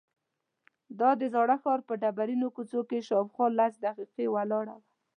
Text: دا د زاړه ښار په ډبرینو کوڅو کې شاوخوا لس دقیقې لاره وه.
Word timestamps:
دا 0.99 1.09
د 1.19 1.21
زاړه 1.33 1.57
ښار 1.63 1.79
په 1.87 1.93
ډبرینو 2.01 2.47
کوڅو 2.55 2.81
کې 2.89 3.05
شاوخوا 3.07 3.47
لس 3.59 3.73
دقیقې 3.85 4.25
لاره 4.51 4.73
وه. 4.79 4.85